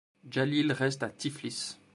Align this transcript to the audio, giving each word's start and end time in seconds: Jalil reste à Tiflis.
Jalil 0.31 0.71
reste 0.73 1.03
à 1.03 1.09
Tiflis. 1.11 1.77